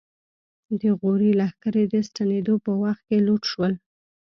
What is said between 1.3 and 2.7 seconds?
لښکرې د ستنېدو